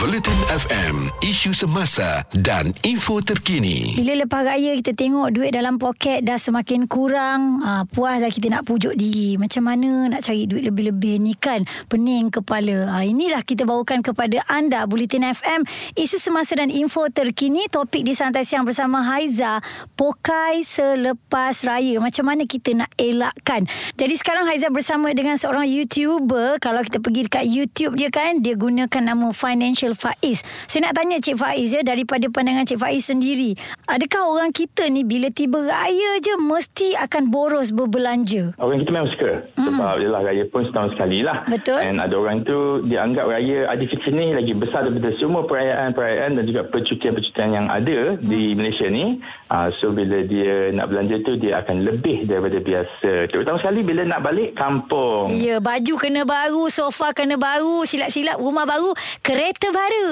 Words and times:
Bulletin 0.00 0.40
FM, 0.48 1.12
isu 1.20 1.52
semasa 1.52 2.24
dan 2.32 2.72
info 2.80 3.20
terkini. 3.20 3.92
Bila 3.92 4.24
lepas 4.24 4.40
raya 4.40 4.72
kita 4.80 4.96
tengok 4.96 5.36
duit 5.36 5.52
dalam 5.52 5.76
poket 5.76 6.24
dah 6.24 6.40
semakin 6.40 6.88
kurang, 6.88 7.60
ha, 7.60 7.84
puas 7.84 8.24
dah 8.24 8.32
kita 8.32 8.48
nak 8.48 8.64
pujuk 8.64 8.96
diri. 8.96 9.36
Macam 9.36 9.68
mana 9.68 10.08
nak 10.08 10.24
cari 10.24 10.48
duit 10.48 10.64
lebih-lebih 10.64 11.20
ni 11.20 11.36
kan? 11.36 11.68
Pening 11.92 12.32
kepala. 12.32 12.88
Ha, 12.88 13.04
inilah 13.04 13.44
kita 13.44 13.68
bawakan 13.68 14.00
kepada 14.00 14.40
anda 14.48 14.88
Bulletin 14.88 15.28
FM, 15.28 15.68
isu 16.00 16.16
semasa 16.16 16.56
dan 16.56 16.72
info 16.72 17.12
terkini. 17.12 17.68
Topik 17.68 18.00
di 18.00 18.16
Santai 18.16 18.48
Siang 18.48 18.64
bersama 18.64 19.04
Haiza, 19.04 19.60
pokai 19.92 20.64
selepas 20.64 21.68
raya. 21.68 22.00
Macam 22.00 22.32
mana 22.32 22.48
kita 22.48 22.72
nak 22.72 22.88
elakkan? 22.96 23.68
Jadi 24.00 24.14
sekarang 24.16 24.48
Haiza 24.48 24.72
bersama 24.72 25.12
dengan 25.12 25.36
seorang 25.36 25.68
YouTuber. 25.68 26.62
Kalau 26.64 26.80
kita 26.80 27.02
pergi 27.02 27.28
dekat 27.28 27.44
YouTube 27.44 28.00
dia 28.00 28.08
kan, 28.08 28.40
dia 28.40 28.56
gunakan 28.56 29.02
nama 29.02 29.34
Financial 29.34 29.81
Financial 29.82 29.98
Faiz. 29.98 30.38
Saya 30.70 30.86
nak 30.86 30.94
tanya 30.94 31.18
Cik 31.18 31.34
Faiz 31.34 31.74
ya 31.74 31.82
daripada 31.82 32.30
pandangan 32.30 32.62
Cik 32.62 32.78
Faiz 32.78 33.02
sendiri. 33.02 33.58
Adakah 33.90 34.30
orang 34.30 34.54
kita 34.54 34.86
ni 34.86 35.02
bila 35.02 35.26
tiba 35.34 35.58
raya 35.58 36.22
je 36.22 36.38
mesti 36.38 36.94
akan 37.02 37.34
boros 37.34 37.74
berbelanja? 37.74 38.54
Orang 38.62 38.86
kita 38.86 38.94
memang 38.94 39.10
suka. 39.10 39.42
Mm. 39.72 39.78
Sebab 39.80 39.94
mm. 39.96 40.10
lah 40.12 40.20
raya 40.20 40.44
pun 40.44 40.62
setahun 40.68 40.90
sekali 40.92 41.18
lah. 41.24 41.38
Betul. 41.48 41.80
Dan 41.80 41.96
ada 41.96 42.14
orang 42.14 42.38
tu 42.44 42.84
dianggap 42.84 43.24
raya 43.32 43.58
Aidilfitri 43.72 44.12
ni 44.12 44.36
lagi 44.36 44.52
besar 44.52 44.84
daripada 44.84 45.10
semua 45.16 45.42
perayaan-perayaan 45.48 46.36
dan 46.36 46.44
juga 46.44 46.62
percutian-percutian 46.68 47.50
yang 47.56 47.66
ada 47.72 48.16
mm. 48.16 48.28
di 48.28 48.42
Malaysia 48.52 48.86
ni. 48.92 49.16
Uh, 49.52 49.68
so 49.76 49.92
bila 49.92 50.24
dia 50.24 50.72
nak 50.72 50.88
belanja 50.88 51.20
tu 51.24 51.36
dia 51.36 51.60
akan 51.60 51.84
lebih 51.84 52.24
daripada 52.24 52.56
biasa. 52.60 53.28
Terutama 53.28 53.56
sekali 53.60 53.80
bila 53.84 54.02
nak 54.08 54.20
balik 54.24 54.56
kampung. 54.56 55.36
Ya, 55.36 55.60
baju 55.60 55.94
kena 56.00 56.22
baru, 56.24 56.72
sofa 56.72 57.12
kena 57.12 57.36
baru, 57.36 57.84
silap-silap 57.84 58.40
rumah 58.40 58.64
baru, 58.64 58.96
kereta 59.20 59.68
baru. 59.68 60.10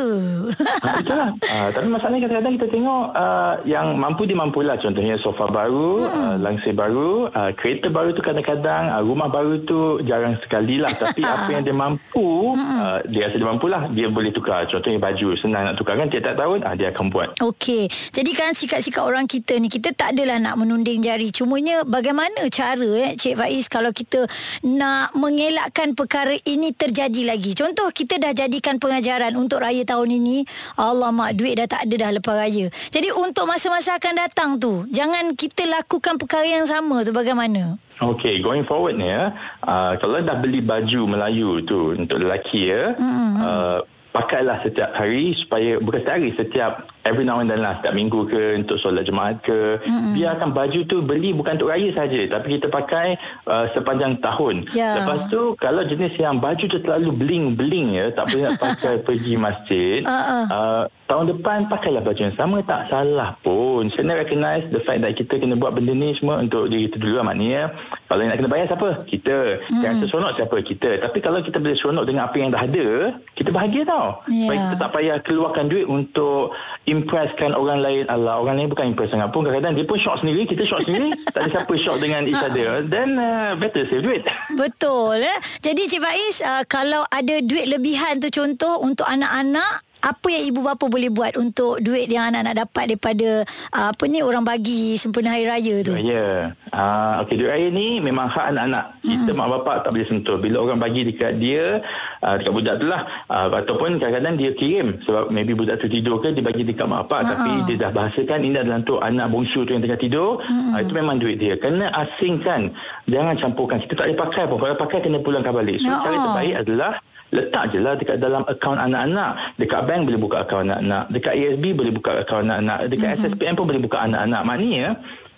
Ha, 0.60 0.88
itulah. 1.00 1.28
Uh, 1.40 1.68
tapi 1.74 1.86
masalahnya 1.88 2.20
kadang-kadang 2.28 2.54
kita 2.60 2.68
tengok 2.68 3.04
uh, 3.16 3.54
yang 3.64 3.96
mampu 3.96 4.28
dia 4.28 4.36
mampulah. 4.36 4.76
Contohnya 4.76 5.16
sofa 5.16 5.48
baru, 5.48 6.06
hmm. 6.06 6.14
uh, 6.14 6.36
langsir 6.38 6.72
baru, 6.76 7.32
uh, 7.32 7.50
kereta 7.56 7.88
baru 7.88 8.12
tu 8.12 8.22
kadang-kadang, 8.22 8.92
uh, 8.92 9.02
rumah 9.02 9.32
baru 9.32 9.49
tu 9.62 10.02
jarang 10.06 10.38
sekali 10.38 10.78
lah. 10.78 10.94
Tapi 10.94 11.22
apa 11.34 11.48
yang 11.50 11.62
dia 11.66 11.74
mampu, 11.74 12.54
uh, 12.54 12.98
dia 13.10 13.28
rasa 13.28 13.36
dia 13.36 13.48
mampulah. 13.48 13.82
Dia 13.90 14.06
boleh 14.10 14.30
tukar. 14.30 14.66
Contohnya 14.70 14.98
baju, 15.02 15.28
senang 15.34 15.62
nak 15.70 15.74
tukar 15.78 15.98
kan. 15.98 16.06
Tiap-tiap 16.06 16.36
tahun, 16.38 16.58
uh, 16.62 16.74
dia 16.78 16.88
akan 16.94 17.04
buat. 17.10 17.28
Okey. 17.42 17.90
Jadi 18.14 18.30
kan 18.34 18.54
sikap-sikap 18.54 19.02
orang 19.02 19.26
kita 19.26 19.58
ni, 19.58 19.66
kita 19.66 19.94
tak 19.94 20.14
adalah 20.14 20.38
nak 20.38 20.58
menunding 20.60 21.02
jari. 21.02 21.34
Cumanya 21.34 21.82
bagaimana 21.82 22.46
cara 22.50 23.10
eh, 23.10 23.18
Cik 23.18 23.34
Faiz 23.38 23.66
kalau 23.66 23.90
kita 23.90 24.26
nak 24.66 25.14
mengelakkan 25.18 25.98
perkara 25.98 26.34
ini 26.46 26.70
terjadi 26.72 27.34
lagi. 27.34 27.52
Contoh 27.52 27.90
kita 27.90 28.16
dah 28.16 28.32
jadikan 28.36 28.78
pengajaran 28.80 29.34
untuk 29.36 29.62
raya 29.62 29.82
tahun 29.86 30.20
ini 30.20 30.44
Allah 30.76 31.10
mak 31.10 31.36
duit 31.36 31.56
dah 31.56 31.68
tak 31.68 31.86
ada 31.88 31.94
dah 32.06 32.10
lepas 32.20 32.34
raya 32.36 32.66
jadi 32.92 33.08
untuk 33.16 33.48
masa-masa 33.48 33.96
akan 33.96 34.14
datang 34.16 34.50
tu 34.60 34.84
jangan 34.92 35.32
kita 35.34 35.64
lakukan 35.66 36.20
perkara 36.20 36.46
yang 36.46 36.66
sama 36.68 37.02
tu 37.02 37.12
bagaimana 37.16 37.80
Okay, 38.00 38.40
going 38.40 38.64
forward 38.64 38.96
ni 38.96 39.12
ya, 39.12 39.36
uh, 39.68 39.92
kalau 40.00 40.24
dah 40.24 40.40
beli 40.40 40.64
baju 40.64 41.04
Melayu 41.04 41.60
tu 41.60 41.92
untuk 41.92 42.16
lelaki 42.24 42.72
ya, 42.72 42.96
mm-hmm. 42.96 43.32
uh, 43.44 43.78
pakailah 44.10 44.56
setiap 44.64 44.96
hari 44.96 45.36
supaya 45.36 45.76
bukan 45.76 46.02
setiap 46.02 46.24
hari 46.24 46.32
setiap 46.32 46.88
every 47.04 47.24
now 47.24 47.40
and 47.40 47.48
then 47.48 47.64
lah 47.64 47.78
setiap 47.80 47.94
minggu 47.96 48.28
ke 48.28 48.60
untuk 48.60 48.76
solat 48.76 49.08
jemaat 49.08 49.40
ke 49.40 49.80
mm-hmm. 49.80 50.12
biarkan 50.16 50.50
baju 50.52 50.80
tu 50.84 50.96
beli 51.00 51.32
bukan 51.32 51.56
untuk 51.56 51.72
raya 51.72 51.88
saja 51.96 52.20
tapi 52.28 52.60
kita 52.60 52.68
pakai 52.68 53.16
uh, 53.48 53.66
sepanjang 53.72 54.20
tahun 54.20 54.68
yeah. 54.76 55.00
lepas 55.00 55.28
tu 55.32 55.56
kalau 55.56 55.82
jenis 55.84 56.12
yang 56.20 56.36
baju 56.38 56.64
tu 56.64 56.78
terlalu 56.80 57.10
bling-bling 57.14 57.96
ya 57.96 58.12
tak 58.12 58.28
boleh 58.32 58.42
nak 58.50 58.56
pakai 58.64 58.94
pergi 59.00 59.34
masjid 59.40 60.00
uh-uh. 60.04 60.44
uh, 60.50 60.84
tahun 61.10 61.26
depan 61.36 61.66
pakailah 61.66 62.02
baju 62.06 62.20
yang 62.20 62.36
sama 62.38 62.62
tak 62.62 62.86
salah 62.86 63.34
pun 63.42 63.90
saya 63.90 64.14
recognize 64.14 64.62
the 64.70 64.78
fact 64.84 65.02
that 65.02 65.10
kita 65.16 65.42
kena 65.42 65.58
buat 65.58 65.74
benda 65.74 65.90
ni 65.90 66.14
semua 66.14 66.38
untuk 66.38 66.70
diri 66.70 66.86
kita 66.86 67.02
dulu 67.02 67.18
lah 67.18 67.26
maknanya 67.26 67.74
kalau 68.06 68.26
nak 68.26 68.38
kena 68.38 68.50
bayar 68.50 68.66
siapa? 68.70 68.88
kita 69.10 69.36
mm. 69.66 69.82
yang 69.82 69.94
seronok 70.06 70.32
siapa? 70.38 70.56
kita 70.62 70.90
tapi 71.02 71.18
kalau 71.18 71.38
kita 71.42 71.58
boleh 71.58 71.74
seronok 71.74 72.04
dengan 72.06 72.22
apa 72.30 72.36
yang 72.38 72.50
dah 72.54 72.62
ada 72.62 72.88
kita 73.34 73.50
bahagia 73.50 73.82
tau 73.82 74.22
yeah. 74.30 74.48
Baik 74.50 74.58
kita 74.66 74.76
tak 74.78 74.90
payah 74.94 75.16
keluarkan 75.22 75.64
duit 75.66 75.86
untuk 75.86 76.54
impresskan 76.90 77.54
orang 77.54 77.78
lain. 77.80 78.02
Allah, 78.10 78.42
orang 78.42 78.58
lain 78.58 78.68
bukan 78.68 78.90
impress 78.90 79.14
sangat 79.14 79.30
pun. 79.30 79.46
Kadang-kadang 79.46 79.78
dia 79.78 79.86
pun 79.86 79.96
shock 79.96 80.18
sendiri, 80.20 80.42
kita 80.42 80.66
shock 80.66 80.82
sendiri. 80.82 81.14
tak 81.34 81.46
ada 81.46 81.48
siapa 81.54 81.74
shock 81.78 81.96
dengan 82.02 82.26
each 82.26 82.42
other. 82.42 82.82
Then 82.82 83.14
uh, 83.16 83.54
better 83.54 83.86
save 83.86 84.02
duit. 84.02 84.26
Betul. 84.60 85.22
Eh? 85.22 85.38
Jadi 85.62 85.86
Cik 85.86 86.02
Faiz, 86.02 86.36
uh, 86.42 86.62
kalau 86.66 87.06
ada 87.06 87.38
duit 87.40 87.70
lebihan 87.70 88.18
tu 88.18 88.28
contoh 88.34 88.82
untuk 88.82 89.06
anak-anak, 89.06 89.86
apa 90.00 90.26
yang 90.32 90.42
ibu 90.48 90.60
bapa 90.64 90.84
boleh 90.88 91.12
buat 91.12 91.36
untuk 91.36 91.84
duit 91.84 92.08
yang 92.08 92.32
anak-anak 92.32 92.64
dapat 92.64 92.84
daripada 92.92 93.28
uh, 93.76 93.88
apa 93.92 94.04
ni 94.08 94.24
orang 94.24 94.44
bagi 94.44 94.96
sempena 94.96 95.36
hari 95.36 95.44
raya 95.44 95.74
tu? 95.84 95.92
Ya. 95.96 96.00
Yeah. 96.00 96.38
Uh, 96.72 97.20
okey 97.24 97.36
duit 97.36 97.50
raya 97.52 97.68
ni 97.68 98.00
memang 98.00 98.32
hak 98.32 98.56
anak-anak. 98.56 98.84
Kita 99.04 99.30
hmm. 99.30 99.38
mak 99.38 99.48
bapak 99.60 99.76
tak 99.84 99.90
boleh 99.92 100.08
sentuh. 100.08 100.36
Bila 100.40 100.56
orang 100.64 100.80
bagi 100.80 101.04
dekat 101.04 101.36
dia, 101.36 101.84
uh, 102.24 102.34
dekat 102.40 102.52
budak 102.52 102.74
tu 102.80 102.86
lah 102.88 103.02
uh, 103.28 103.46
ataupun 103.52 104.00
kadang-kadang 104.00 104.34
dia 104.40 104.50
kirim 104.56 104.86
sebab 105.04 105.28
maybe 105.28 105.52
budak 105.52 105.76
tu 105.80 105.86
tidur 105.86 106.16
ke 106.24 106.32
dia 106.32 106.44
bagi 106.44 106.64
dekat 106.64 106.86
mak 106.88 107.04
bapak 107.04 107.20
uh-huh. 107.20 107.32
tapi 107.36 107.50
dia 107.68 107.76
dah 107.88 107.90
bahasakan 107.92 108.38
ini 108.40 108.56
adalah 108.56 108.78
untuk 108.80 108.98
anak 109.04 109.26
bongsu 109.28 109.68
tu 109.68 109.76
yang 109.76 109.84
tengah 109.84 110.00
tidur. 110.00 110.40
Hmm. 110.40 110.72
Uh, 110.72 110.80
itu 110.80 110.92
memang 110.96 111.16
duit 111.20 111.36
dia. 111.36 111.54
Kena 111.60 111.92
asingkan. 111.92 112.72
Jangan 113.04 113.36
campurkan. 113.36 113.84
Kita 113.84 114.00
tak 114.00 114.06
boleh 114.08 114.20
pakai 114.24 114.42
pun. 114.48 114.56
Kalau 114.64 114.76
pakai 114.80 114.98
kena 115.04 115.18
pulangkan 115.20 115.52
balik. 115.52 115.84
So 115.84 115.92
uh-huh. 115.92 116.02
cara 116.08 116.16
terbaik 116.16 116.56
adalah 116.64 116.92
letak 117.30 117.70
je 117.70 117.78
lah 117.78 117.94
dekat 117.94 118.18
dalam 118.18 118.42
akaun 118.46 118.78
anak-anak. 118.78 119.54
Dekat 119.58 119.80
bank 119.86 120.00
boleh 120.10 120.20
buka 120.20 120.36
akaun 120.42 120.66
anak-anak. 120.66 121.04
Dekat 121.14 121.32
ASB 121.38 121.64
boleh 121.74 121.92
buka 121.94 122.10
akaun 122.18 122.46
anak-anak. 122.50 122.78
Dekat 122.90 123.08
mm-hmm. 123.14 123.24
SSPM 123.38 123.54
pun 123.54 123.64
boleh 123.70 123.82
buka 123.82 123.98
anak-anak. 124.02 124.42
Maknanya 124.42 124.86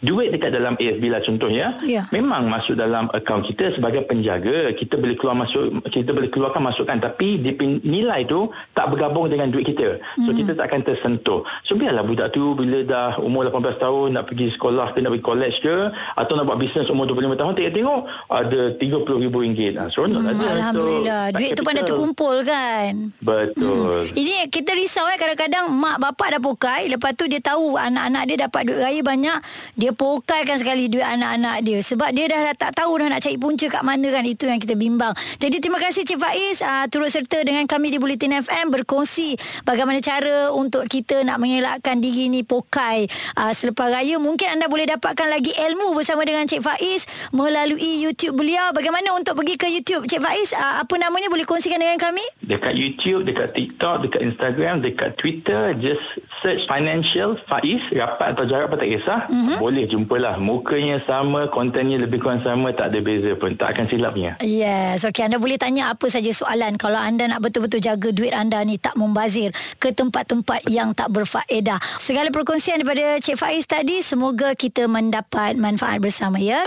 duit 0.02 0.34
dekat 0.34 0.50
dalam 0.50 0.74
ASB 0.74 1.06
lah 1.06 1.22
contohnya 1.22 1.78
yeah. 1.86 2.02
memang 2.10 2.50
masuk 2.50 2.74
dalam 2.74 3.06
akaun 3.14 3.38
kita 3.46 3.70
sebagai 3.70 4.02
penjaga 4.02 4.74
kita 4.74 4.98
boleh 4.98 5.14
keluar 5.14 5.38
masuk 5.38 5.78
kita 5.86 6.10
boleh 6.10 6.26
keluarkan 6.26 6.58
masukkan 6.58 6.98
tapi 6.98 7.38
nilai 7.86 8.26
tu 8.26 8.50
tak 8.74 8.90
bergabung 8.90 9.30
dengan 9.30 9.54
duit 9.54 9.62
kita 9.62 10.02
so 10.26 10.34
mm. 10.34 10.38
kita 10.42 10.50
tak 10.58 10.74
akan 10.74 10.80
tersentuh 10.82 11.46
so 11.62 11.78
biarlah 11.78 12.02
budak 12.02 12.34
tu 12.34 12.58
bila 12.58 12.82
dah 12.82 13.14
umur 13.22 13.46
18 13.46 13.78
tahun 13.78 14.06
nak 14.18 14.24
pergi 14.26 14.50
sekolah 14.58 14.90
ke 14.90 14.98
nak 14.98 15.14
pergi 15.14 15.24
college 15.24 15.56
ke 15.62 15.76
atau 16.18 16.32
nak 16.34 16.44
buat 16.50 16.58
bisnes 16.58 16.90
umur 16.90 17.06
25 17.06 17.38
tahun 17.38 17.52
tengok-tengok 17.54 18.00
ada 18.26 18.60
RM30,000 18.82 19.62
ha, 19.78 19.84
so 19.86 20.02
mm. 20.02 20.18
ada 20.18 20.44
Alhamdulillah 20.50 21.22
so, 21.30 21.34
duit 21.38 21.50
tu 21.54 21.62
pun 21.62 21.72
dah 21.78 21.84
terkumpul 21.86 22.36
kan 22.42 22.90
betul 23.22 24.10
mm. 24.10 24.18
ini 24.18 24.50
kita 24.50 24.74
risau 24.74 25.06
eh 25.06 25.14
kadang-kadang 25.14 25.70
mak 25.70 26.02
bapak 26.02 26.34
dah 26.34 26.40
pokai 26.42 26.90
lepas 26.90 27.14
tu 27.14 27.30
dia 27.30 27.38
tahu 27.38 27.78
anak-anak 27.78 28.22
dia 28.26 28.36
dapat 28.50 28.66
duit 28.66 28.82
raya 28.82 29.00
banyak 29.06 29.38
dia 29.78 29.91
pokaikan 29.94 30.56
sekali 30.58 30.88
duit 30.90 31.04
anak-anak 31.04 31.56
dia. 31.64 31.78
Sebab 31.80 32.10
dia 32.12 32.26
dah, 32.28 32.52
dah 32.52 32.56
tak 32.56 32.72
tahu 32.76 32.98
dah 33.00 33.08
nak 33.12 33.20
cari 33.22 33.36
punca 33.38 33.66
kat 33.68 33.82
mana 33.84 34.08
kan. 34.10 34.24
Itu 34.24 34.48
yang 34.48 34.60
kita 34.60 34.74
bimbang. 34.74 35.14
Jadi 35.38 35.60
terima 35.60 35.78
kasih 35.80 36.02
Cik 36.04 36.18
Faiz 36.18 36.60
uh, 36.64 36.84
turut 36.88 37.08
serta 37.12 37.40
dengan 37.44 37.64
kami 37.68 37.92
di 37.92 37.98
Bulletin 38.00 38.40
FM 38.42 38.72
berkongsi 38.72 39.36
bagaimana 39.62 40.00
cara 40.00 40.50
untuk 40.52 40.84
kita 40.88 41.22
nak 41.22 41.38
mengelakkan 41.38 42.00
diri 42.00 42.28
ni 42.32 42.42
pokai 42.42 43.06
uh, 43.38 43.52
selepas 43.52 43.92
raya. 43.92 44.16
Mungkin 44.18 44.58
anda 44.58 44.66
boleh 44.66 44.88
dapatkan 44.88 45.28
lagi 45.28 45.52
ilmu 45.52 45.94
bersama 45.94 46.24
dengan 46.24 46.48
Cik 46.48 46.62
Faiz 46.64 47.06
melalui 47.30 48.02
YouTube 48.02 48.40
beliau. 48.40 48.72
Bagaimana 48.72 49.14
untuk 49.14 49.38
pergi 49.38 49.54
ke 49.60 49.68
YouTube? 49.68 50.08
Cik 50.08 50.20
Faiz 50.20 50.56
uh, 50.56 50.82
apa 50.82 50.94
namanya 50.98 51.28
boleh 51.28 51.44
kongsikan 51.44 51.78
dengan 51.78 52.00
kami? 52.00 52.24
Dekat 52.42 52.74
YouTube 52.74 53.28
dekat 53.28 53.54
TikTok 53.54 54.08
dekat 54.08 54.20
Instagram 54.24 54.80
dekat 54.80 55.14
Twitter 55.20 55.76
just 55.78 56.02
search 56.40 56.64
financial 56.66 57.36
Faiz 57.46 57.82
rapat 57.92 58.34
atau 58.34 58.44
jarak 58.48 58.72
pun 58.72 58.78
tak 58.80 58.90
kisah. 58.90 59.20
Mm-hmm. 59.32 59.58
boleh 59.58 59.81
boleh 59.82 59.90
jumpalah. 59.90 60.34
Mukanya 60.38 61.02
sama 61.02 61.50
kontennya 61.50 61.98
lebih 61.98 62.22
kurang 62.22 62.38
sama 62.46 62.70
tak 62.70 62.94
ada 62.94 62.98
beza 63.02 63.34
pun. 63.34 63.58
Tak 63.58 63.74
akan 63.74 63.84
silapnya 63.90 64.38
yes 64.38 65.02
okey 65.02 65.26
anda 65.26 65.42
boleh 65.42 65.58
tanya 65.58 65.90
apa 65.90 66.06
saja 66.06 66.30
soalan. 66.30 66.78
Kalau 66.78 67.00
anda 67.00 67.26
nak 67.26 67.42
betul-betul 67.42 67.82
jaga 67.82 68.14
duit 68.14 68.30
anda 68.30 68.62
ni 68.62 68.78
tak 68.78 68.94
membazir 68.94 69.50
ke 69.82 69.90
tempat-tempat 69.90 70.70
yang 70.70 70.94
tak 70.94 71.10
berfaedah. 71.10 71.82
Segala 71.98 72.30
perkongsian 72.30 72.78
daripada 72.84 73.18
Cik 73.18 73.34
Faiz 73.34 73.66
tadi 73.66 74.04
semoga 74.04 74.54
kita 74.54 74.86
mendapat 74.86 75.58
manfaat 75.58 75.98
bersama 75.98 76.38
ya. 76.38 76.62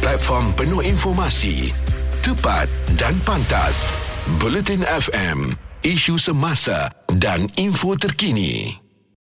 Platform 0.00 0.52
penuh 0.56 0.80
informasi 0.84 1.72
tepat 2.20 2.68
dan 2.96 3.16
pantas. 3.24 3.88
Bulletin 4.40 4.84
FM 4.84 5.52
isu 5.84 6.16
semasa 6.16 6.88
dan 7.20 7.44
info 7.60 7.92
terkini 7.92 8.83